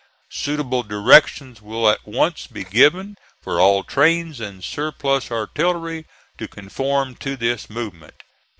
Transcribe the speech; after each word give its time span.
Suitable 0.31 0.81
directions 0.81 1.61
will 1.61 1.87
at 1.87 2.07
once 2.07 2.47
be 2.47 2.63
given 2.63 3.15
for 3.39 3.59
all 3.61 3.83
trains 3.83 4.39
and 4.39 4.63
surplus 4.63 5.29
artillery 5.29 6.07
to 6.39 6.47
conform 6.47 7.13
to 7.17 7.35
this 7.37 7.69
movement. 7.69 8.15